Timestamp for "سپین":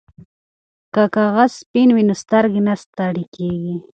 1.61-1.89